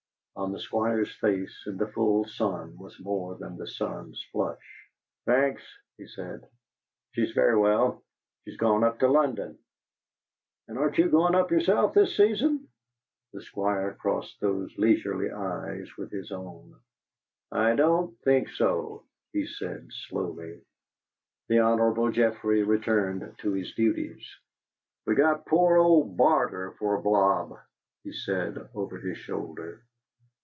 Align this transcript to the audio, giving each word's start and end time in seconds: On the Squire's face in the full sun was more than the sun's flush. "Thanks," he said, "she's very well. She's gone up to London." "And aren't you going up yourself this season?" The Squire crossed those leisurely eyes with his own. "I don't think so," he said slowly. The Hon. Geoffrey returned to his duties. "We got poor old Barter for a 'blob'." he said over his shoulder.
On 0.33 0.53
the 0.53 0.59
Squire's 0.59 1.13
face 1.17 1.53
in 1.67 1.77
the 1.77 1.89
full 1.91 2.25
sun 2.25 2.75
was 2.77 2.99
more 2.99 3.35
than 3.35 3.57
the 3.57 3.67
sun's 3.67 4.23
flush. 4.31 4.89
"Thanks," 5.27 5.61
he 5.97 6.07
said, 6.07 6.49
"she's 7.11 7.31
very 7.33 7.55
well. 7.55 8.01
She's 8.43 8.57
gone 8.57 8.83
up 8.83 8.97
to 8.99 9.07
London." 9.07 9.59
"And 10.67 10.79
aren't 10.79 10.97
you 10.97 11.09
going 11.11 11.35
up 11.35 11.51
yourself 11.51 11.93
this 11.93 12.17
season?" 12.17 12.69
The 13.33 13.41
Squire 13.41 13.93
crossed 13.93 14.39
those 14.39 14.75
leisurely 14.79 15.29
eyes 15.29 15.95
with 15.95 16.09
his 16.09 16.31
own. 16.31 16.79
"I 17.51 17.75
don't 17.75 18.17
think 18.21 18.49
so," 18.49 19.03
he 19.33 19.45
said 19.45 19.89
slowly. 19.91 20.59
The 21.49 21.59
Hon. 21.59 22.11
Geoffrey 22.13 22.63
returned 22.63 23.35
to 23.39 23.51
his 23.51 23.73
duties. 23.75 24.25
"We 25.05 25.13
got 25.13 25.45
poor 25.45 25.77
old 25.77 26.17
Barter 26.17 26.71
for 26.79 26.95
a 26.95 27.01
'blob'." 27.01 27.59
he 28.03 28.11
said 28.13 28.57
over 28.73 28.97
his 28.97 29.19
shoulder. 29.19 29.83